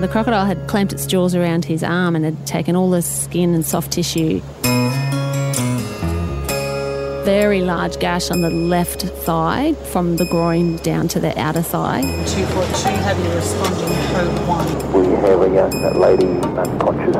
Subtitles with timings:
[0.00, 3.52] The crocodile had clamped its jaws around his arm and had taken all the skin
[3.52, 4.40] and soft tissue.
[7.22, 12.00] Very large gash on the left thigh from the groin down to the outer thigh.
[12.00, 14.92] 242 heavily responding code 1.
[14.94, 15.70] We have a young
[16.00, 17.14] lady unconscious.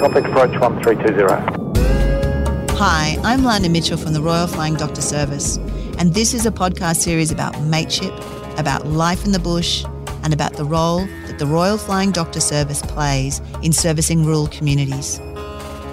[0.00, 2.76] Contact approach 1320.
[2.76, 5.58] Hi, I'm Lana Mitchell from the Royal Flying Doctor Service,
[5.98, 8.12] and this is a podcast series about mateship,
[8.58, 9.84] about life in the bush,
[10.24, 15.18] and about the role that the Royal Flying Doctor Service plays in servicing rural communities.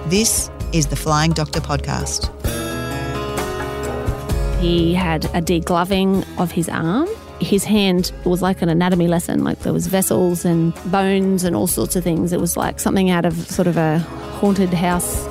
[0.06, 2.30] This is the Flying Doctor Podcast.
[4.60, 7.08] He had a degloving of his arm.
[7.40, 11.66] His hand was like an anatomy lesson, like there was vessels and bones and all
[11.66, 12.32] sorts of things.
[12.32, 13.98] It was like something out of sort of a
[14.38, 15.26] haunted house.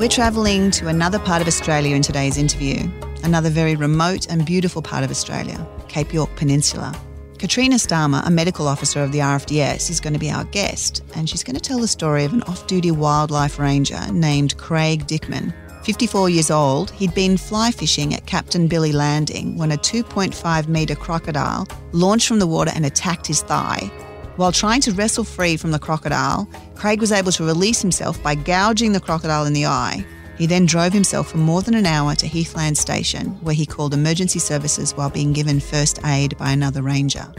[0.00, 2.90] We're travelling to another part of Australia in today's interview,
[3.22, 7.00] another very remote and beautiful part of Australia, Cape York Peninsula.
[7.38, 11.28] Katrina Starmer, a medical officer of the RFDS, is going to be our guest, and
[11.28, 15.52] she's going to tell the story of an off duty wildlife ranger named Craig Dickman.
[15.84, 20.96] 54 years old, he'd been fly fishing at Captain Billy Landing when a 2.5 metre
[20.96, 23.90] crocodile launched from the water and attacked his thigh.
[24.36, 28.34] While trying to wrestle free from the crocodile, Craig was able to release himself by
[28.34, 30.06] gouging the crocodile in the eye.
[30.38, 33.94] He then drove himself for more than an hour to Heathland Station, where he called
[33.94, 37.32] emergency services while being given first aid by another ranger.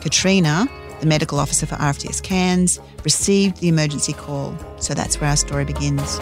[0.00, 0.66] Katrina,
[0.98, 5.64] the medical officer for RFDS Cairns, received the emergency call, so that's where our story
[5.64, 6.18] begins.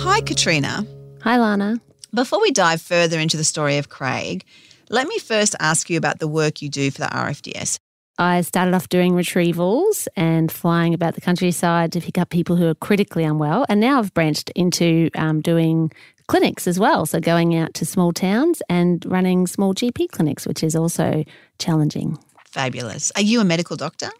[0.00, 0.86] Hi, Katrina.
[1.22, 1.80] Hi, Lana.
[2.12, 4.44] Before we dive further into the story of Craig,
[4.90, 7.78] let me first ask you about the work you do for the RFDS.
[8.18, 12.66] I started off doing retrievals and flying about the countryside to pick up people who
[12.66, 13.64] are critically unwell.
[13.68, 15.92] And now I've branched into um, doing
[16.26, 17.06] clinics as well.
[17.06, 21.24] So going out to small towns and running small GP clinics, which is also
[21.60, 22.18] challenging.
[22.44, 23.12] Fabulous.
[23.14, 24.10] Are you a medical doctor?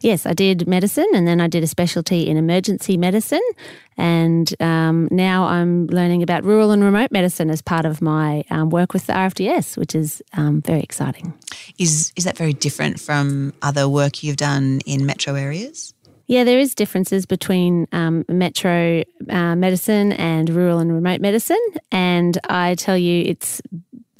[0.00, 3.42] Yes, I did medicine and then I did a specialty in emergency medicine.
[3.96, 8.70] And um, now I'm learning about rural and remote medicine as part of my um,
[8.70, 11.34] work with the RFDS, which is um, very exciting.
[11.78, 15.94] Is, is that very different from other work you've done in metro areas?
[16.26, 22.38] Yeah, there is differences between um, metro uh, medicine and rural and remote medicine, and
[22.48, 23.60] I tell you, it's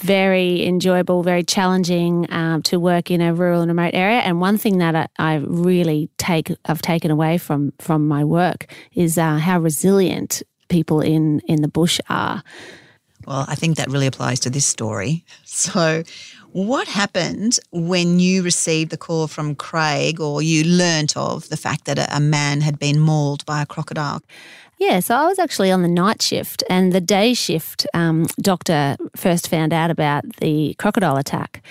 [0.03, 4.19] very enjoyable, very challenging um, to work in a rural and remote area.
[4.19, 8.67] And one thing that I, I really take I've taken away from from my work
[8.95, 12.43] is uh, how resilient people in in the bush are.
[13.27, 15.25] Well, I think that really applies to this story.
[15.45, 16.03] So,
[16.53, 21.85] what happened when you received the call from Craig or you learnt of the fact
[21.85, 24.23] that a, a man had been mauled by a crocodile?
[24.83, 28.97] Yeah, so I was actually on the night shift, and the day shift um, doctor
[29.15, 31.65] first found out about the crocodile attack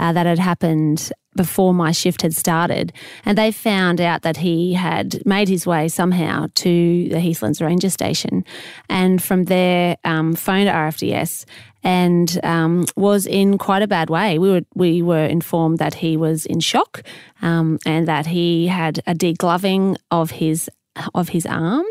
[0.00, 2.92] uh, that had happened before my shift had started.
[3.24, 7.88] And they found out that he had made his way somehow to the Heathlands Ranger
[7.88, 8.44] Station.
[8.88, 11.44] And from there, um, phoned RFDS
[11.84, 14.40] and um, was in quite a bad way.
[14.40, 17.04] We were, we were informed that he was in shock
[17.42, 20.68] um, and that he had a degloving of his,
[21.14, 21.84] of his arm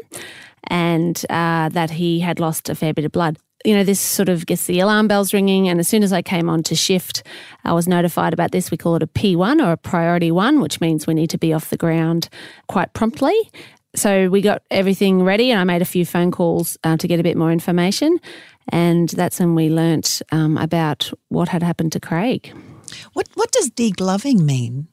[0.68, 3.38] and uh, that he had lost a fair bit of blood.
[3.64, 5.68] You know, this sort of gets the alarm bells ringing.
[5.68, 7.24] And as soon as I came on to shift,
[7.64, 8.70] I was notified about this.
[8.70, 11.52] We call it a P1 or a priority one, which means we need to be
[11.52, 12.30] off the ground
[12.68, 13.36] quite promptly.
[13.96, 17.20] So we got everything ready, and I made a few phone calls uh, to get
[17.20, 18.20] a bit more information.
[18.70, 22.54] And that's when we learnt um, about what had happened to Craig.
[23.14, 24.88] What what does degloving mean?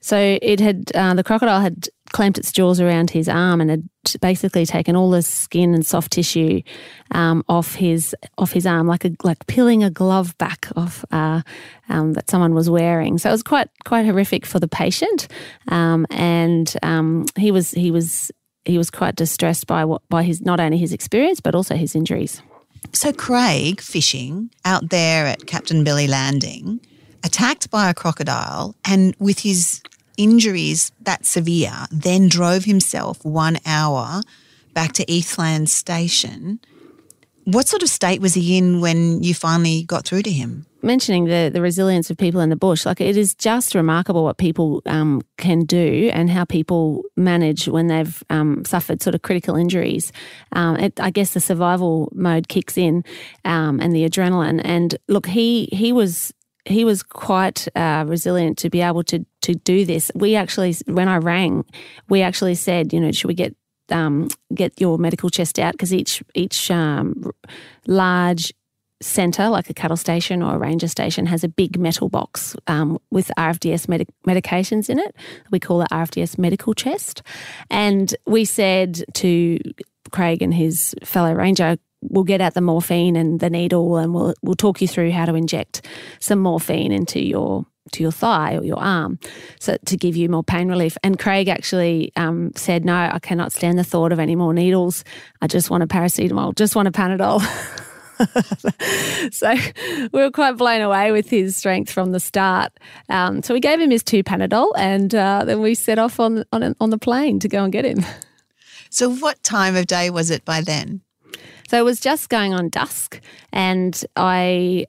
[0.00, 3.88] So it had uh, the crocodile had clamped its jaws around his arm and had
[4.20, 6.62] basically taken all the skin and soft tissue
[7.10, 11.42] um, off his off his arm, like a like peeling a glove back off uh,
[11.88, 13.18] um, that someone was wearing.
[13.18, 15.28] So it was quite quite horrific for the patient,
[15.68, 18.30] um, and um, he was he was
[18.64, 21.94] he was quite distressed by what by his not only his experience but also his
[21.94, 22.42] injuries.
[22.92, 26.80] So Craig fishing out there at Captain Billy Landing,
[27.24, 29.82] attacked by a crocodile, and with his
[30.16, 34.22] injuries that severe, then drove himself one hour
[34.74, 36.60] back to Heathland Station.
[37.44, 40.64] What sort of state was he in when you finally got through to him?
[40.80, 44.36] Mentioning the, the resilience of people in the bush, like it is just remarkable what
[44.36, 49.56] people um, can do and how people manage when they've um, suffered sort of critical
[49.56, 50.12] injuries.
[50.52, 53.04] Um, it, I guess the survival mode kicks in
[53.44, 54.60] um, and the adrenaline.
[54.64, 56.32] And look, he he was
[56.64, 60.10] he was quite uh, resilient to be able to to do this.
[60.14, 61.64] We actually, when I rang,
[62.08, 63.54] we actually said, you know, should we get
[63.90, 67.30] um, get your medical chest out because each each um,
[67.86, 68.52] large
[69.02, 72.98] centre, like a cattle station or a ranger station, has a big metal box um,
[73.10, 75.14] with RFDS medic- medications in it.
[75.50, 77.22] We call it RFDS medical chest.
[77.70, 79.58] And we said to
[80.12, 84.34] Craig and his fellow ranger, we'll get out the morphine and the needle and we'll
[84.42, 85.86] we'll talk you through how to inject
[86.18, 89.18] some morphine into your to your thigh or your arm
[89.58, 93.52] so to give you more pain relief and craig actually um, said no i cannot
[93.52, 95.04] stand the thought of any more needles
[95.40, 97.40] i just want a paracetamol just want a panadol
[99.32, 99.54] so
[100.12, 102.72] we were quite blown away with his strength from the start.
[103.08, 106.44] Um, so we gave him his two Panadol, and uh, then we set off on
[106.52, 108.04] on on the plane to go and get him.
[108.90, 111.00] So, what time of day was it by then?
[111.68, 113.18] So it was just going on dusk,
[113.50, 114.86] and I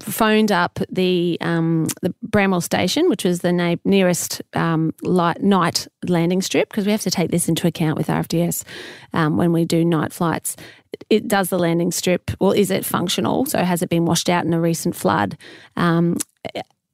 [0.00, 5.86] phoned up the um, the Bramwell station, which was the na- nearest um, light, night
[6.06, 8.64] landing strip, because we have to take this into account with RFDS
[9.12, 10.56] um, when we do night flights.
[11.08, 12.30] It does the landing strip.
[12.40, 13.46] Well, is it functional?
[13.46, 15.36] So has it been washed out in a recent flood?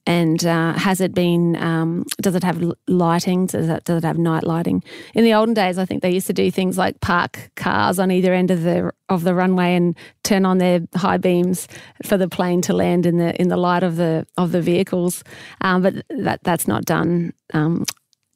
[0.08, 1.54] And uh, has it been?
[1.62, 3.44] Um, does it have lighting?
[3.44, 4.82] Does it, does it have night lighting?
[5.14, 8.10] In the olden days, I think they used to do things like park cars on
[8.10, 11.68] either end of the of the runway and turn on their high beams
[12.06, 15.22] for the plane to land in the in the light of the of the vehicles.
[15.60, 17.34] Um, but that that's not done.
[17.52, 17.84] Um,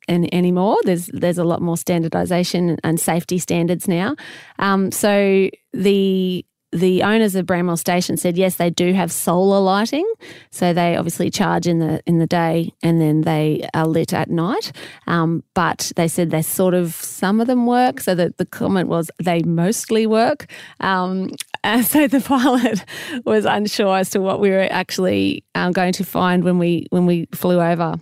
[0.08, 0.76] any, anymore.
[0.84, 4.16] There's there's a lot more standardisation and safety standards now.
[4.58, 10.10] Um, so the the owners of Bramwell Station said yes, they do have solar lighting,
[10.50, 14.30] so they obviously charge in the in the day and then they are lit at
[14.30, 14.72] night.
[15.06, 18.00] Um, but they said they sort of some of them work.
[18.00, 20.46] So that the comment was they mostly work.
[20.80, 21.32] Um,
[21.62, 22.84] and so the pilot
[23.26, 27.04] was unsure as to what we were actually um, going to find when we when
[27.04, 27.96] we flew over.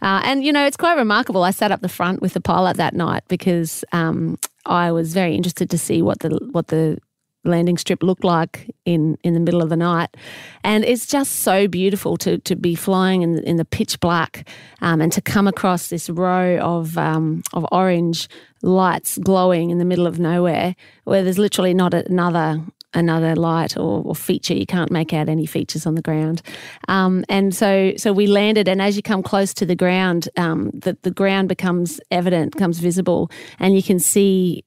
[0.00, 1.42] Uh, and you know it's quite remarkable.
[1.42, 3.84] I sat up the front with the pilot that night because.
[3.92, 4.38] Um,
[4.68, 6.98] I was very interested to see what the what the
[7.46, 10.16] landing strip looked like in, in the middle of the night.
[10.64, 14.48] And it's just so beautiful to, to be flying in, in the pitch black
[14.80, 18.28] um, and to come across this row of, um, of orange
[18.62, 22.62] lights glowing in the middle of nowhere where there's literally not another
[22.96, 24.54] another light or, or, feature.
[24.54, 26.42] You can't make out any features on the ground.
[26.88, 30.70] Um, and so, so we landed, and as you come close to the ground, um,
[30.72, 34.64] the, the ground becomes evident, becomes visible, and you can see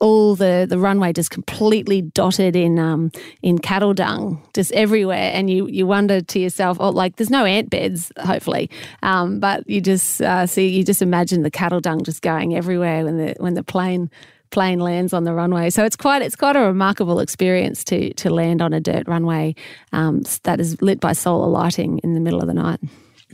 [0.00, 3.12] all the, the runway just completely dotted in um,
[3.42, 5.30] in cattle dung, just everywhere.
[5.34, 8.70] And you you wonder to yourself, oh, like there's no ant beds, hopefully,
[9.02, 13.04] um, but you just uh, see you just imagine the cattle dung just going everywhere
[13.04, 14.10] when the when the plane
[14.50, 15.70] plane lands on the runway.
[15.70, 19.54] So it's quite it's quite a remarkable experience to to land on a dirt runway
[19.92, 22.80] um, that is lit by solar lighting in the middle of the night.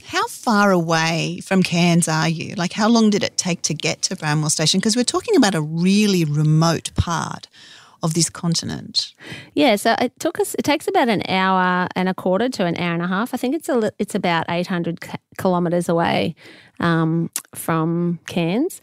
[0.05, 2.55] How far away from Cairns are you?
[2.55, 4.79] Like, how long did it take to get to Bramwell Station?
[4.81, 7.49] Because we're talking about a really remote part
[8.03, 9.15] of this continent.
[9.55, 10.55] Yeah, so it took us.
[10.59, 13.35] It takes about an hour and a quarter to an hour and a half.
[13.35, 13.93] I think it's a.
[13.99, 15.01] It's about eight hundred
[15.39, 16.35] kilometres away
[16.79, 18.81] um, from Cairns,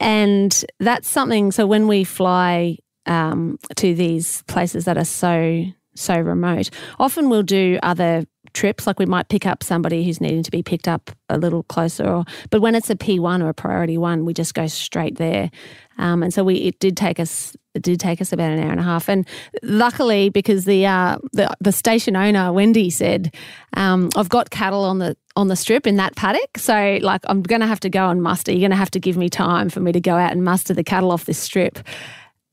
[0.00, 1.52] and that's something.
[1.52, 5.64] So when we fly um, to these places that are so
[5.94, 8.86] so remote, often we'll do other trips.
[8.86, 12.06] Like we might pick up somebody who's needing to be picked up a little closer,
[12.06, 15.16] or but when it's a P one or a priority one, we just go straight
[15.16, 15.50] there.
[15.98, 18.70] Um, and so we it did take us it did take us about an hour
[18.70, 19.08] and a half.
[19.08, 19.26] And
[19.62, 23.34] luckily, because the uh, the, the station owner Wendy said,
[23.74, 27.42] um, "I've got cattle on the on the strip in that paddock, so like I'm
[27.42, 28.52] going to have to go and muster.
[28.52, 30.74] You're going to have to give me time for me to go out and muster
[30.74, 31.78] the cattle off this strip."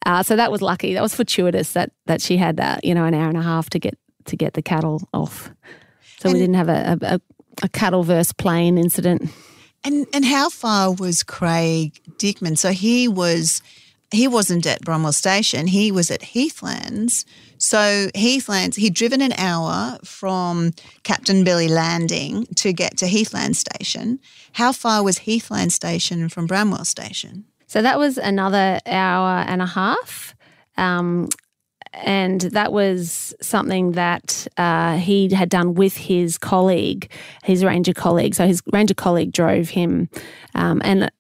[0.06, 0.94] Uh, so that was lucky.
[0.94, 3.70] That was fortuitous that that she had uh, you know an hour and a half
[3.72, 5.52] to get to get the cattle off.
[6.26, 7.22] So and we didn't have a, a,
[7.62, 9.30] a cattle versus plane incident.
[9.84, 12.58] And and how far was Craig Dickman?
[12.58, 13.62] So he was
[14.12, 15.68] he wasn't at Bramwell Station.
[15.68, 17.26] He was at Heathlands.
[17.60, 20.72] So Heathlands, he'd driven an hour from
[21.04, 24.20] Captain Billy Landing to get to Heathland Station.
[24.54, 27.46] How far was Heathland Station from Bramwell Station?
[27.68, 30.36] So that was another hour and a half.
[30.78, 31.30] Um,
[32.04, 37.10] and that was something that uh, he had done with his colleague,
[37.44, 38.36] his ranger colleague.
[38.36, 40.10] So his ranger colleague drove him,
[40.54, 41.12] um, and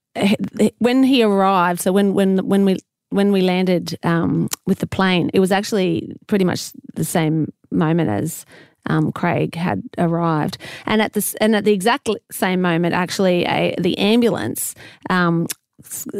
[0.79, 2.77] when he arrived, so when when when we
[3.09, 8.09] when we landed um, with the plane, it was actually pretty much the same moment
[8.09, 8.45] as
[8.87, 13.75] um, Craig had arrived, and at this and at the exact same moment, actually, a,
[13.79, 14.75] the ambulance
[15.09, 15.47] um,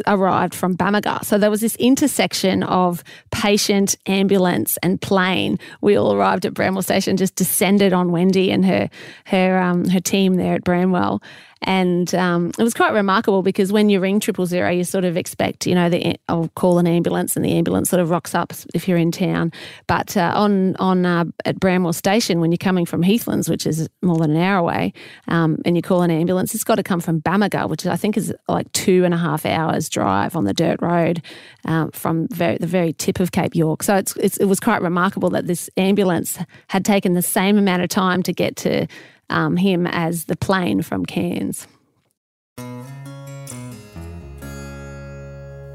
[0.08, 1.24] arrived from Bamaga.
[1.24, 5.60] So there was this intersection of patient, ambulance, and plane.
[5.82, 8.90] We all arrived at Bramwell Station, just descended on Wendy and her
[9.26, 11.22] her um, her team there at Bramwell.
[11.62, 15.18] And um, it was quite remarkable because when you ring triple zero, you sort of
[15.18, 18.54] expect, you know, the I'll call an ambulance, and the ambulance sort of rocks up
[18.74, 19.52] if you're in town.
[19.88, 23.90] But uh, on on uh, at Bramwell Station, when you're coming from Heathlands, which is
[24.02, 24.94] more than an hour away,
[25.28, 28.18] um, and you call an ambulance, it's got to come from Bamaga, which I think
[28.18, 31.22] is like two and a half hours drive on the dirt road
[31.66, 33.84] um, from very, the very tip of Cape York.
[33.84, 37.82] So it's, it's, it was quite remarkable that this ambulance had taken the same amount
[37.82, 38.88] of time to get to
[39.30, 41.68] um, him as the plane from Cairns.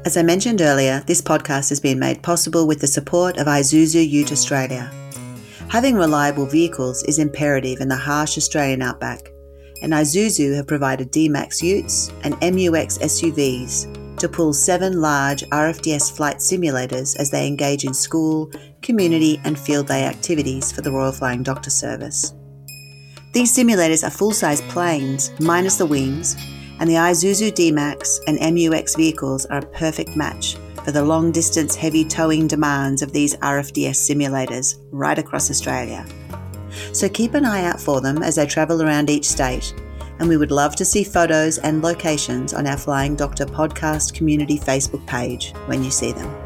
[0.03, 4.09] As I mentioned earlier, this podcast has been made possible with the support of Isuzu
[4.09, 4.91] Ute Australia.
[5.69, 9.29] Having reliable vehicles is imperative in the harsh Australian outback,
[9.83, 16.37] and Isuzu have provided D-Max Utes and MUX SUVs to pull seven large RFDS flight
[16.37, 21.43] simulators as they engage in school, community, and field day activities for the Royal Flying
[21.43, 22.33] Doctor Service.
[23.33, 26.35] These simulators are full size planes, minus the wings,
[26.79, 31.73] and the Isuzu D-Max and MUX vehicles are a perfect match for the long distance
[31.73, 36.05] heavy towing demands of these RFDS simulators right across Australia.
[36.91, 39.73] So keep an eye out for them as they travel around each state,
[40.19, 44.59] and we would love to see photos and locations on our Flying Doctor podcast community
[44.59, 46.40] Facebook page when you see them.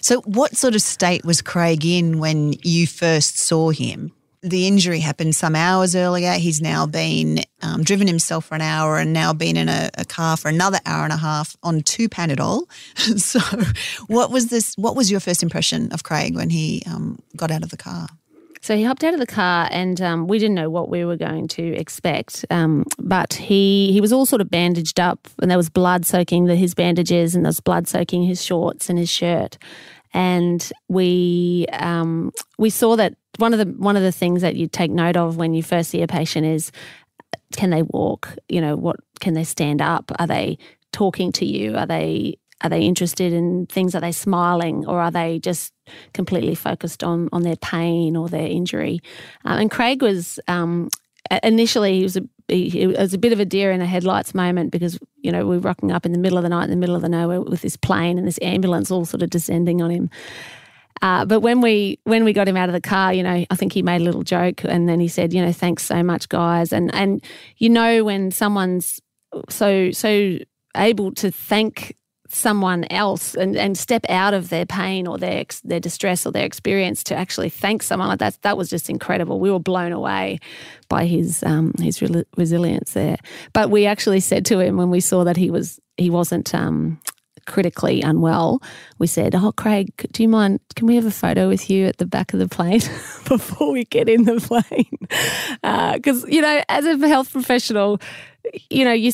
[0.00, 4.12] So, what sort of state was Craig in when you first saw him?
[4.42, 6.32] The injury happened some hours earlier.
[6.32, 10.06] He's now been um, driven himself for an hour and now been in a, a,
[10.06, 12.62] car for another hour and a half on two Panadol.
[13.18, 13.40] so,
[14.06, 14.74] what was this?
[14.76, 18.08] What was your first impression of Craig when he um, got out of the car?
[18.62, 21.16] So he hopped out of the car, and um, we didn't know what we were
[21.16, 22.44] going to expect.
[22.50, 26.44] Um, but he he was all sort of bandaged up, and there was blood soaking
[26.44, 29.56] the, his bandages, and there was blood soaking his shorts and his shirt.
[30.12, 34.68] And we um, we saw that one of the one of the things that you
[34.68, 36.70] take note of when you first see a patient is
[37.52, 38.36] can they walk?
[38.48, 40.12] You know, what can they stand up?
[40.18, 40.58] Are they
[40.92, 41.76] talking to you?
[41.76, 43.94] Are they are they interested in things?
[43.94, 45.72] Are they smiling, or are they just
[46.12, 49.00] completely focused on on their pain or their injury?
[49.44, 50.90] Um, and Craig was um,
[51.42, 54.72] initially he was a it was a bit of a deer in the headlights moment
[54.72, 56.76] because you know we were rocking up in the middle of the night in the
[56.76, 59.90] middle of the nowhere with this plane and this ambulance all sort of descending on
[59.90, 60.10] him.
[61.02, 63.56] Uh, but when we when we got him out of the car, you know, I
[63.56, 66.28] think he made a little joke, and then he said, you know, thanks so much,
[66.28, 67.24] guys, and and
[67.56, 69.00] you know when someone's
[69.48, 70.38] so so
[70.76, 71.96] able to thank
[72.32, 76.46] someone else and, and step out of their pain or their their distress or their
[76.46, 78.40] experience to actually thank someone like that.
[78.42, 79.40] That was just incredible.
[79.40, 80.38] We were blown away
[80.88, 83.16] by his um, his re- resilience there.
[83.52, 87.00] But we actually said to him when we saw that he was he wasn't um,
[87.46, 88.62] critically unwell
[88.98, 91.98] we said oh Craig do you mind can we have a photo with you at
[91.98, 92.80] the back of the plane
[93.28, 94.98] before we get in the plane
[95.94, 98.00] because uh, you know as a health professional
[98.68, 99.12] you know, you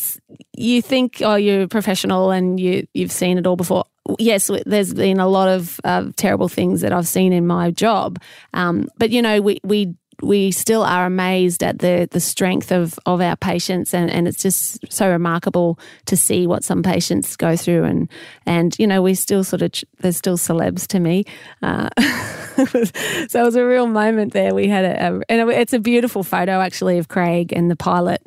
[0.56, 3.85] you think, oh, you're a professional and you you've seen it all before.
[4.18, 8.21] Yes, there's been a lot of uh, terrible things that I've seen in my job,
[8.54, 12.99] um, but you know, we we we still are amazed at the the strength of
[13.06, 17.56] of our patients and, and it's just so remarkable to see what some patients go
[17.56, 17.85] through.
[17.85, 18.08] And
[18.46, 21.25] and you know we still sort of there's still celebs to me.
[21.62, 21.88] Uh,
[23.28, 24.54] so it was a real moment there.
[24.54, 28.23] We had a, a, and it's a beautiful photo actually of Craig and the pilot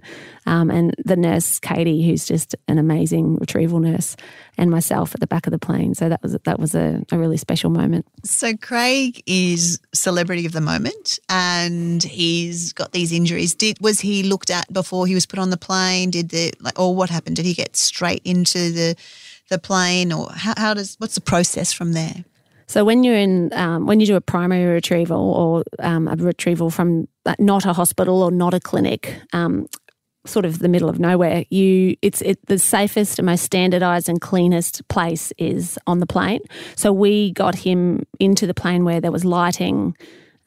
[0.49, 4.15] um, and the nurse Katie who's just an amazing retrieval nurse
[4.57, 7.17] and myself at the back of the plane so that was that was a, a
[7.17, 13.55] really special moment so Craig is celebrity of the moment and he's got these injuries.
[13.55, 16.09] Did was he looked at before he was put on the plane?
[16.09, 17.35] Did the like, or what happened?
[17.35, 18.95] Did he get straight into the
[19.49, 22.23] the plane, or how, how does what's the process from there?
[22.67, 26.69] So when you're in, um, when you do a primary retrieval or um, a retrieval
[26.69, 29.65] from uh, not a hospital or not a clinic, um,
[30.29, 34.21] sort of the middle of nowhere, you it's it the safest and most standardized and
[34.21, 36.41] cleanest place is on the plane.
[36.75, 39.95] So we got him into the plane where there was lighting,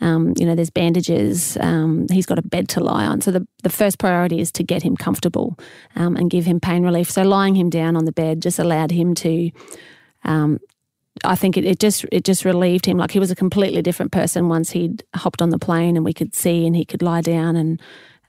[0.00, 1.56] um, you know, there's bandages.
[1.60, 3.20] Um, he's got a bed to lie on.
[3.20, 5.58] So the, the first priority is to get him comfortable
[5.96, 7.10] um, and give him pain relief.
[7.10, 9.50] So lying him down on the bed just allowed him to.
[10.24, 10.58] Um,
[11.24, 12.96] I think it, it just it just relieved him.
[12.96, 16.14] Like he was a completely different person once he'd hopped on the plane and we
[16.14, 17.80] could see and he could lie down and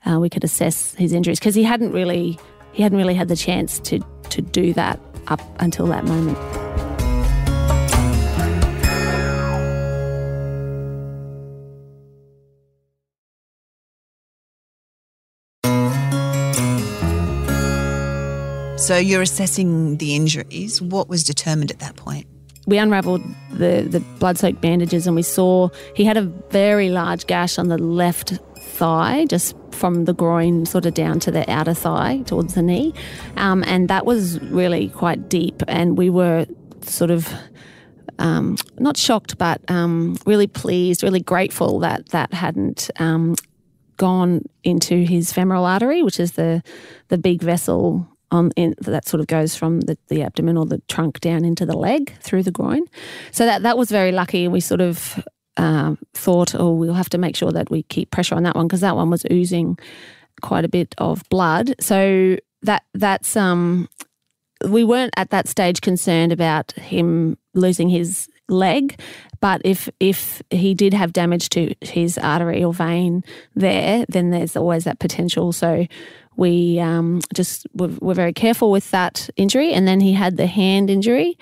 [0.05, 2.39] uh, we could assess his injuries because he hadn't really
[2.73, 6.37] he hadn't really had the chance to to do that up until that moment.
[18.83, 20.81] So you're assessing the injuries.
[20.81, 22.27] What was determined at that point?
[22.65, 27.27] We unravelled the, the blood soaked bandages and we saw he had a very large
[27.27, 31.73] gash on the left thigh, just from the groin sort of down to the outer
[31.73, 32.93] thigh towards the knee.
[33.37, 35.61] Um, and that was really quite deep.
[35.67, 36.45] And we were
[36.81, 37.31] sort of
[38.19, 43.35] um, not shocked, but um, really pleased, really grateful that that hadn't um,
[43.97, 46.63] gone into his femoral artery, which is the
[47.09, 50.81] the big vessel on in, that sort of goes from the, the abdomen or the
[50.87, 52.83] trunk down into the leg through the groin.
[53.31, 55.25] So that that was very lucky, we sort of
[55.57, 58.67] uh, thought, oh, we'll have to make sure that we keep pressure on that one
[58.67, 59.77] because that one was oozing
[60.41, 61.75] quite a bit of blood.
[61.79, 63.87] So that that's um
[64.67, 68.99] we weren't at that stage concerned about him losing his leg,
[69.41, 73.23] but if if he did have damage to his artery or vein
[73.55, 75.51] there, then there's always that potential.
[75.51, 75.85] So
[76.35, 80.47] we um, just were, were, very careful with that injury, and then he had the
[80.47, 81.37] hand injury.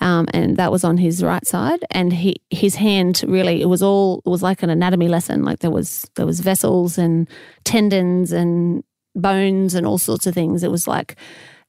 [0.00, 3.82] Um, and that was on his right side, and he his hand really it was
[3.82, 5.44] all it was like an anatomy lesson.
[5.44, 7.28] Like there was there was vessels and
[7.64, 8.82] tendons and
[9.14, 10.62] bones and all sorts of things.
[10.62, 11.16] It was like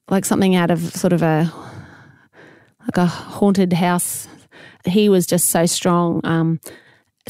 [0.09, 1.51] like something out of sort of a
[2.81, 4.27] like a haunted house.
[4.85, 6.59] He was just so strong um,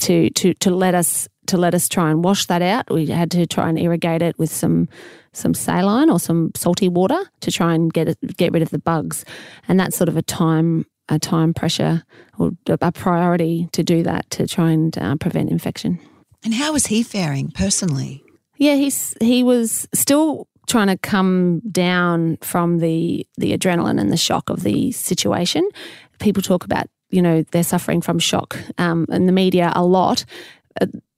[0.02, 2.90] to to to let us to let us try and wash that out.
[2.92, 4.88] We had to try and irrigate it with some
[5.34, 8.80] some saline or some salty water to try and get it, get rid of the
[8.80, 9.26] bugs,
[9.68, 12.04] and that's sort of a time a time pressure
[12.40, 16.00] or a priority to do that to try and uh, prevent infection.
[16.44, 18.24] And how was he faring personally?
[18.58, 24.18] Yeah, he's he was still trying to come down from the the adrenaline and the
[24.18, 25.68] shock of the situation.
[26.20, 30.26] People talk about you know they're suffering from shock um, in the media a lot.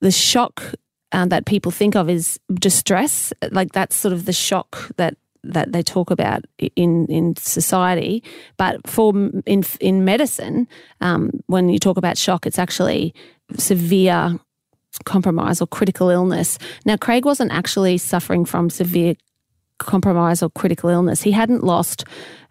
[0.02, 0.76] The shock
[1.12, 3.34] uh, that people think of is distress.
[3.52, 6.46] Like that's sort of the shock that that they talk about
[6.76, 8.24] in in society.
[8.58, 9.14] But for
[9.46, 10.68] in in medicine,
[11.02, 13.14] um, when you talk about shock, it's actually
[13.58, 14.40] severe
[15.06, 16.58] compromise or critical illness.
[16.86, 19.16] Now, Craig wasn't actually suffering from severe
[19.80, 21.22] compromise or critical illness.
[21.22, 22.04] He hadn't lost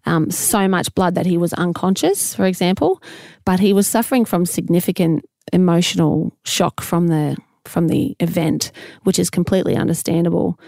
[0.05, 3.03] um, so much blood that he was unconscious, for example,
[3.45, 8.71] but he was suffering from significant emotional shock from the from the event,
[9.03, 10.59] which is completely understandable.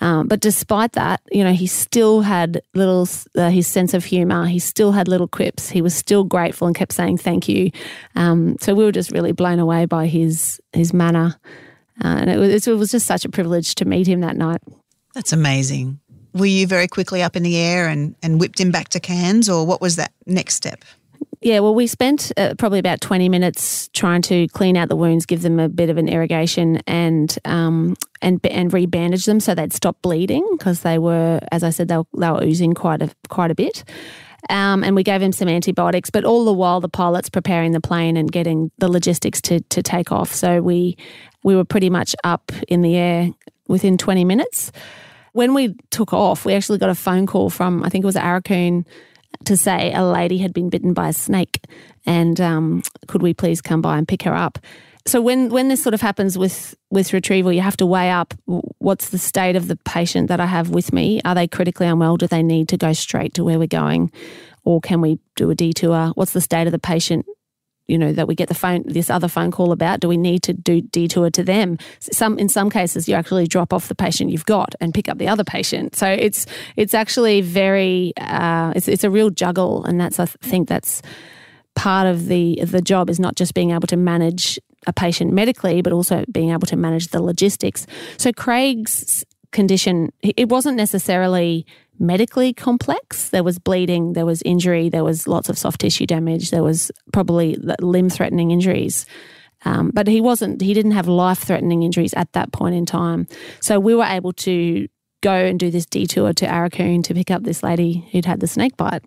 [0.00, 4.46] Um, but despite that, you know, he still had little uh, his sense of humor.
[4.46, 5.70] He still had little quips.
[5.70, 7.70] He was still grateful and kept saying thank you.
[8.14, 11.36] Um, so we were just really blown away by his his manner,
[12.04, 14.60] uh, and it was, it was just such a privilege to meet him that night.
[15.14, 16.00] That's amazing
[16.34, 19.48] were you very quickly up in the air and, and whipped him back to Cairns,
[19.48, 20.84] or what was that next step?
[21.44, 25.26] Yeah, well, we spent uh, probably about 20 minutes trying to clean out the wounds,
[25.26, 29.74] give them a bit of an irrigation, and um, and and rebandage them so they'd
[29.74, 33.14] stop bleeding because they were, as I said, they were, they were oozing quite a
[33.28, 33.84] quite a bit.
[34.48, 37.80] Um, and we gave him some antibiotics, but all the while the pilot's preparing the
[37.80, 40.32] plane and getting the logistics to to take off.
[40.32, 40.96] So we
[41.42, 43.28] we were pretty much up in the air
[43.68, 44.72] within 20 minutes
[45.32, 48.14] when we took off, we actually got a phone call from, I think it was
[48.14, 48.84] Aurukun,
[49.44, 51.60] to say a lady had been bitten by a snake
[52.06, 54.58] and um, could we please come by and pick her up.
[55.06, 58.32] So when when this sort of happens with with retrieval, you have to weigh up
[58.78, 61.20] what's the state of the patient that I have with me.
[61.26, 62.16] Are they critically unwell?
[62.16, 64.10] Do they need to go straight to where we're going,
[64.64, 66.12] or can we do a detour?
[66.14, 67.26] What's the state of the patient
[67.86, 70.42] you know that we get the phone this other phone call about do we need
[70.44, 71.78] to do detour to them?
[72.00, 75.18] Some in some cases you actually drop off the patient you've got and pick up
[75.18, 75.96] the other patient.
[75.96, 80.68] So it's it's actually very uh, it's, it's a real juggle and that's i think
[80.68, 81.02] that's
[81.74, 85.82] part of the the job is not just being able to manage a patient medically
[85.82, 87.86] but also being able to manage the logistics.
[88.16, 91.64] So craig's condition it wasn't necessarily
[91.98, 93.30] medically complex.
[93.30, 96.90] There was bleeding, there was injury, there was lots of soft tissue damage, there was
[97.12, 99.06] probably limb threatening injuries.
[99.64, 103.26] Um, but he wasn't, he didn't have life threatening injuries at that point in time.
[103.60, 104.88] So we were able to
[105.22, 108.46] go and do this detour to Aurukun to pick up this lady who'd had the
[108.46, 109.02] snake bite.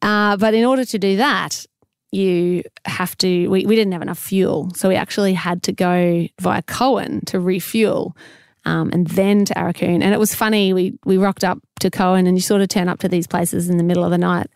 [0.00, 1.66] Uh, but in order to do that,
[2.12, 4.70] you have to, we, we didn't have enough fuel.
[4.74, 8.16] So we actually had to go via Coen to refuel
[8.64, 10.02] um, and then to Aurukun.
[10.02, 10.72] And it was funny.
[10.72, 13.68] We we rocked up to Coen, and you sort of turn up to these places
[13.68, 14.48] in the middle of the night,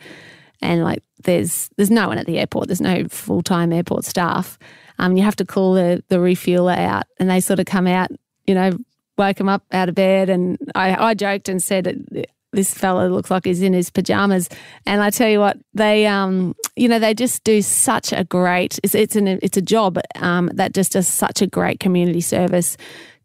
[0.61, 2.69] and like there's there's no one at the airport.
[2.69, 4.59] There's no full time airport staff.
[4.99, 8.11] Um, you have to call the the refueler out, and they sort of come out.
[8.47, 8.79] You know,
[9.19, 13.31] woke him up out of bed, and I, I joked and said this fella looks
[13.31, 14.49] like he's in his pajamas.
[14.87, 18.79] And I tell you what, they, um, you know, they just do such a great.
[18.83, 22.77] It's it's an it's a job um, that just does such a great community service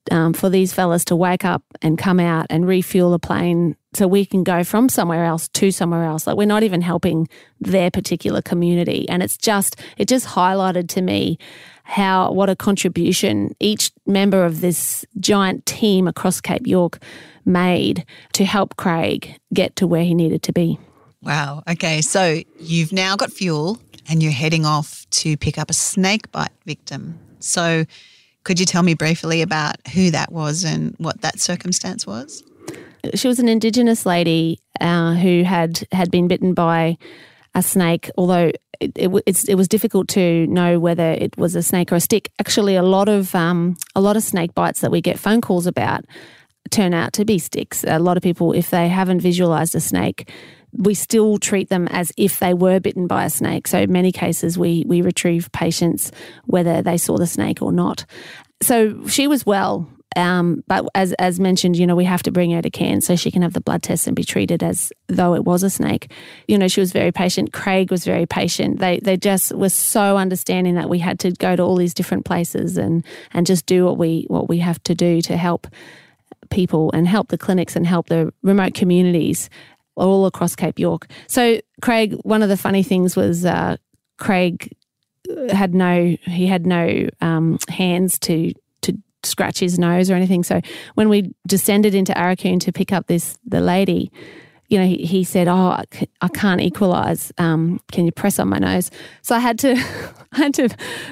[0.10, 4.08] um, for these fellas to wake up and come out and refuel the plane so
[4.08, 6.26] we can go from somewhere else to somewhere else.
[6.26, 7.28] Like we're not even helping
[7.60, 9.08] their particular community.
[9.10, 11.38] And it's just, it just highlighted to me
[11.84, 17.00] how, what a contribution each member of this giant team across Cape York
[17.46, 20.80] made to help Craig get to where he needed to be.
[21.22, 21.64] Wow.
[21.70, 22.02] Okay.
[22.02, 23.78] So you've now got fuel
[24.10, 27.20] and you're heading off to pick up a snake bite victim.
[27.40, 27.86] So
[28.44, 32.44] could you tell me briefly about who that was and what that circumstance was?
[33.16, 36.98] She was an Indigenous lady uh, who had had been bitten by
[37.56, 41.92] a snake, although it, it, it, was difficult to know whether it was a snake
[41.92, 42.32] or a stick.
[42.40, 45.68] Actually, a lot of um, a lot of snake bites that we get phone calls
[45.68, 46.06] about
[46.70, 47.84] turn out to be sticks.
[47.84, 50.32] A lot of people, if they haven't visualized a snake,
[50.78, 53.68] we still treat them as if they were bitten by a snake.
[53.68, 56.12] So in many cases, we we retrieve patients
[56.46, 58.06] whether they saw the snake or not.
[58.62, 62.52] So she was well, um, but as as mentioned, you know, we have to bring
[62.52, 65.36] her to Cairns so she can have the blood tests and be treated as though
[65.36, 66.12] it was a snake.
[66.48, 67.54] You know, she was very patient.
[67.54, 68.80] Craig was very patient.
[68.80, 72.26] They they just were so understanding that we had to go to all these different
[72.26, 75.68] places and and just do what we what we have to do to help
[76.50, 79.50] people and help the clinics and help the remote communities
[79.96, 81.08] all across Cape York.
[81.28, 83.78] So, Craig, one of the funny things was uh,
[84.18, 84.76] Craig
[85.50, 90.44] had no he had no um, hands to to scratch his nose or anything.
[90.44, 90.62] So
[90.96, 94.12] when we descended into Aurukun to pick up this the lady,
[94.68, 95.82] you know, he, he said, "Oh,
[96.22, 97.32] I can't equalize.
[97.38, 98.90] Um, can you press on my nose?"
[99.22, 99.72] So I had to
[100.32, 100.70] I had to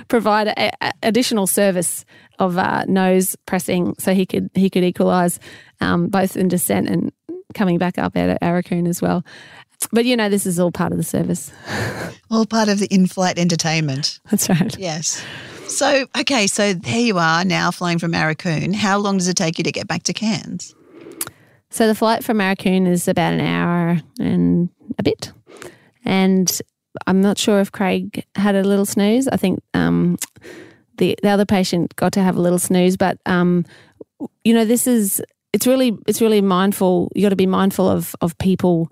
[0.07, 2.05] provide a, a additional service
[2.39, 5.39] of uh, nose pressing so he could he could equalize
[5.81, 7.11] um, both in descent and
[7.53, 9.23] coming back up out of Aurukun as well.
[9.91, 11.51] But you know, this is all part of the service.
[12.31, 14.19] All part of the in flight entertainment.
[14.29, 14.77] That's right.
[14.77, 15.25] Yes.
[15.67, 18.75] So, okay, so there you are now flying from Aurukun.
[18.75, 20.75] How long does it take you to get back to Cairns?
[21.71, 25.31] So, the flight from Aurukun is about an hour and a bit.
[26.05, 26.61] And
[27.07, 29.27] I'm not sure if Craig had a little snooze.
[29.27, 30.17] I think um,
[30.99, 33.65] the, the other patient got to have a little snooze, but um,
[34.43, 35.21] you know, this is
[35.53, 37.11] it's really it's really mindful.
[37.15, 38.91] You got to be mindful of of people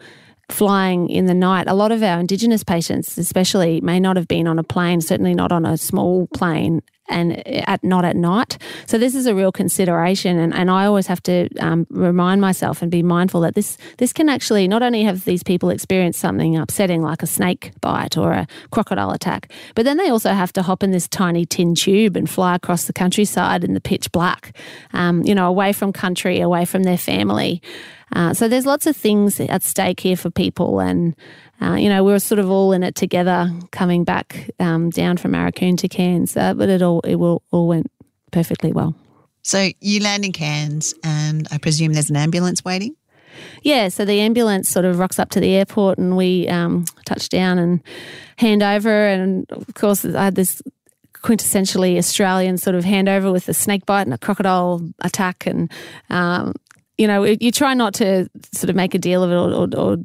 [0.50, 1.68] flying in the night.
[1.68, 5.34] A lot of our Indigenous patients, especially, may not have been on a plane, certainly
[5.34, 8.58] not on a small plane, and at not at night.
[8.86, 12.82] So this is a real consideration, and, and I always have to um, remind myself
[12.82, 16.58] and be mindful that this this can actually not only have these people experience something
[16.58, 20.62] upsetting like a snake bite or a crocodile attack, but then they also have to
[20.62, 24.56] hop in this tiny tin tube and fly across the countryside in the pitch black,
[24.94, 27.62] um, you know, away from country, away from their family.
[28.14, 31.14] Uh, so there's lots of things at stake here for people, and
[31.62, 35.18] uh, you know we were sort of all in it together, coming back um, down
[35.18, 37.92] from Aurukun to Cairns, uh, but it all it all, all went
[38.32, 38.96] perfectly well.
[39.44, 42.96] So you land in Cairns, and I presume there's an ambulance waiting.
[43.62, 47.30] Yeah, so the ambulance sort of rocks up to the airport, and we um, touch
[47.30, 47.82] down and
[48.38, 50.62] hand over, and of course I had this
[51.14, 55.72] quintessentially Australian sort of handover with a snake bite and a crocodile attack, and
[56.10, 56.54] um,
[56.98, 59.68] you know, you try not to sort of make a deal of it or, or,
[59.78, 59.98] or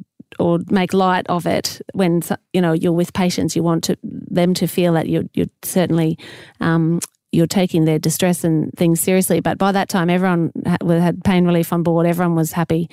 [0.69, 2.21] make light of it when
[2.53, 3.55] you know you're with patients.
[3.55, 6.17] You want to, them to feel that you're, you're certainly
[6.59, 6.99] um,
[7.33, 9.39] you're taking their distress and things seriously.
[9.39, 10.51] But by that time, everyone
[10.87, 12.05] had pain relief on board.
[12.05, 12.89] Everyone was happy,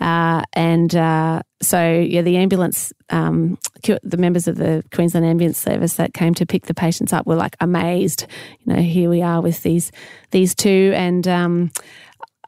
[0.00, 3.56] uh, and uh, so yeah, the ambulance, um,
[4.02, 7.36] the members of the Queensland Ambulance Service that came to pick the patients up were
[7.36, 8.26] like amazed.
[8.60, 9.92] You know, here we are with these
[10.32, 11.70] these two, and um,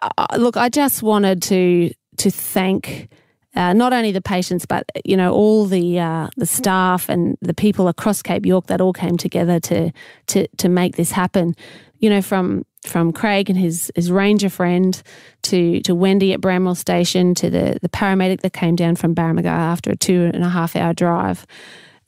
[0.03, 3.09] uh, look, I just wanted to to thank
[3.57, 7.55] uh, not only the patients, but you know all the uh, the staff and the
[7.55, 9.91] people across Cape York that all came together to
[10.29, 11.57] to to make this happen.
[11.99, 15.03] You know, from from Craig and his his ranger friend
[15.45, 19.47] to to Wendy at Bramwell Station to the the paramedic that came down from Baramaga
[19.47, 21.47] after a two and a half hour drive.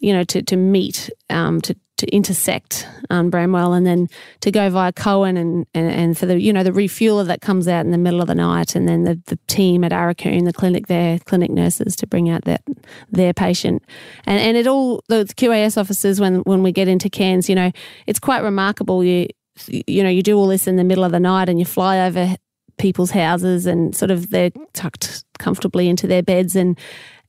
[0.00, 4.08] You know, to to meet um, to to intersect on Bramwell and then
[4.40, 7.66] to go via Coen and, and, and, for the, you know, the refueler that comes
[7.68, 10.52] out in the middle of the night and then the, the team at Aurukun, the
[10.52, 12.62] clinic there, clinic nurses to bring out that,
[13.10, 13.82] their patient.
[14.26, 17.72] And, and it all, the QAS officers, when, when we get into Cairns, you know,
[18.06, 19.02] it's quite remarkable.
[19.02, 19.26] You,
[19.66, 22.06] you know, you do all this in the middle of the night and you fly
[22.06, 22.36] over
[22.78, 26.78] people's houses and sort of they're tucked comfortably into their beds and,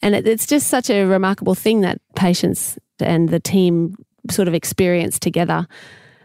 [0.04, 3.96] and it, it's just such a remarkable thing that patients and the team
[4.30, 5.68] sort of experience together.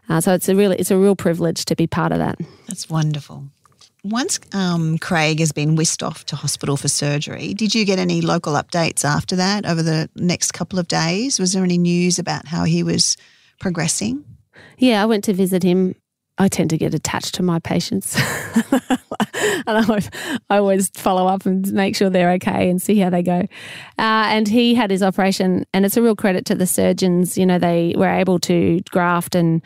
[0.08, 2.38] Uh, so it's a really it's a real privilege to be part of that.
[2.68, 3.44] That's wonderful.
[4.04, 8.20] Once um, Craig has been whisked off to hospital for surgery, did you get any
[8.20, 11.38] local updates after that over the next couple of days?
[11.38, 13.16] Was there any news about how he was
[13.60, 14.22] progressing?
[14.76, 15.94] Yeah, I went to visit him
[16.38, 18.16] I tend to get attached to my patients.
[19.66, 20.02] and I,
[20.50, 23.46] I, always follow up and make sure they're okay and see how they go.
[23.98, 27.38] Uh, and he had his operation, and it's a real credit to the surgeons.
[27.38, 29.62] You know, they were able to graft and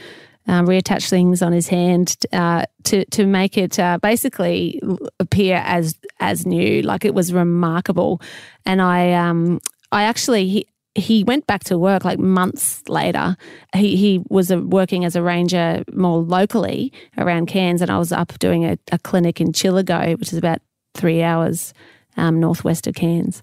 [0.46, 4.80] um, reattach things on his hand uh, to to make it uh, basically
[5.20, 6.82] appear as as new.
[6.82, 8.20] Like it was remarkable,
[8.66, 9.60] and I um
[9.92, 10.66] I actually
[10.98, 13.36] he went back to work like months later.
[13.74, 18.38] He he was working as a ranger more locally around Cairns, and I was up
[18.38, 20.60] doing a, a clinic in Chillagoe, which is about
[20.94, 21.72] three hours
[22.16, 23.42] um, northwest of Cairns,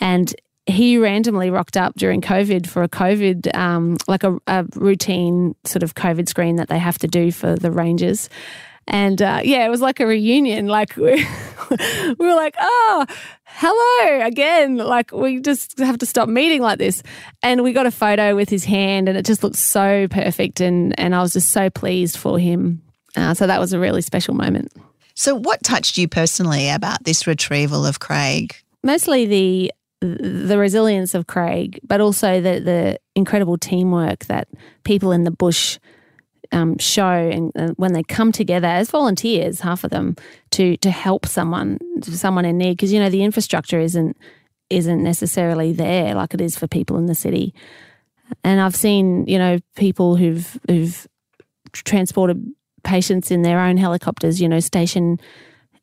[0.00, 0.34] and
[0.66, 5.82] he randomly rocked up during COVID for a COVID, um, like a, a, routine sort
[5.82, 8.28] of COVID screen that they have to do for the Rangers.
[8.88, 10.66] And uh, yeah, it was like a reunion.
[10.66, 11.14] Like we,
[11.70, 13.06] we were like, oh,
[13.44, 14.76] hello again.
[14.76, 17.02] Like we just have to stop meeting like this.
[17.42, 20.60] And we got a photo with his hand, and it just looked so perfect.
[20.60, 22.82] And and I was just so pleased for him.
[23.16, 24.72] Uh, so that was a really special moment.
[25.14, 28.56] So, what touched you personally about this retrieval of Craig?
[28.82, 34.48] Mostly the the resilience of Craig, but also the the incredible teamwork that
[34.84, 35.78] people in the bush
[36.52, 40.16] um, show and uh, when they come together as volunteers, half of them
[40.50, 44.16] to to help someone, someone in need, because you know the infrastructure isn't
[44.70, 47.54] isn't necessarily there like it is for people in the city.
[48.44, 51.06] And I've seen you know people who've who've
[51.72, 52.44] transported
[52.84, 55.18] patients in their own helicopters, you know, station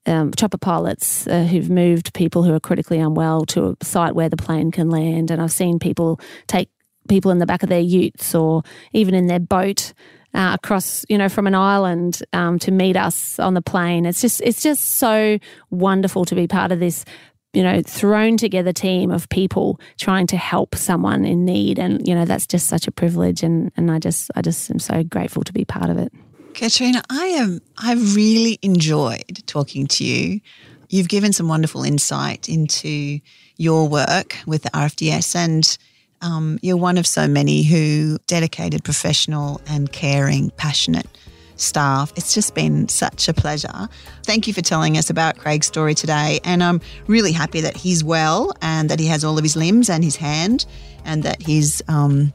[0.06, 4.30] um, chopper pilots uh, who've moved people who are critically unwell to a site where
[4.30, 5.32] the plane can land.
[5.32, 6.70] And I've seen people take
[7.08, 9.94] people in the back of their utes or even in their boat
[10.34, 14.06] uh, across, you know, from an island um, to meet us on the plane.
[14.06, 15.40] It's just, it's just so
[15.70, 17.06] wonderful to be part of this,
[17.54, 22.14] you know, thrown together team of people trying to help someone in need, and you
[22.14, 23.42] know, that's just such a privilege.
[23.42, 26.14] And and I just, I just am so grateful to be part of it.
[26.54, 30.42] Katrina, I am I've really enjoyed talking to you.
[30.90, 33.20] You've given some wonderful insight into
[33.58, 35.78] your work with the RFDS and
[36.22, 41.08] um, you're one of so many who dedicated, professional and caring, passionate
[41.56, 42.14] staff.
[42.16, 43.90] It's just been such a pleasure.
[44.24, 46.40] Thank you for telling us about Craig's story today.
[46.44, 49.90] And I'm really happy that he's well and that he has all of his limbs
[49.90, 50.66] and his hand
[51.06, 52.34] and that he's um,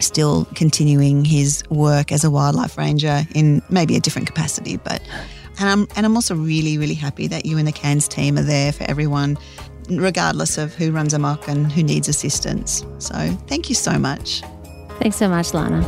[0.00, 4.76] still continuing his work as a wildlife ranger in maybe a different capacity.
[4.76, 5.00] But
[5.58, 8.42] and I'm and I'm also really really happy that you and the Cairns team are
[8.42, 9.38] there for everyone,
[9.88, 12.84] regardless of who runs amok and who needs assistance.
[12.98, 13.14] So
[13.46, 14.42] thank you so much.
[14.98, 15.80] Thanks so much, Lana.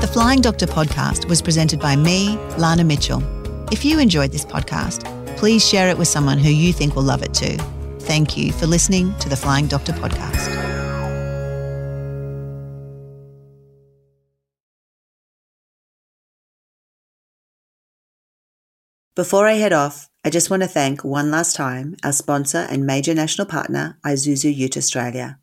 [0.00, 3.22] The Flying Doctor podcast was presented by me, Lana Mitchell.
[3.70, 5.04] If you enjoyed this podcast,
[5.36, 7.56] please share it with someone who you think will love it too
[8.08, 10.77] thank you for listening to the Flying Doctor podcast.
[19.18, 22.86] Before I head off, I just want to thank one last time our sponsor and
[22.86, 25.40] major national partner, Isuzu Ute Australia.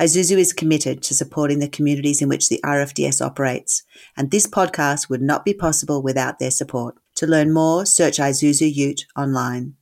[0.00, 3.82] Isuzu is committed to supporting the communities in which the RFDS operates,
[4.16, 6.94] and this podcast would not be possible without their support.
[7.16, 9.74] To learn more, search Isuzu Ute online.